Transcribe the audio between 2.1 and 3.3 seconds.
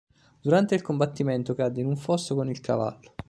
con il cavallo.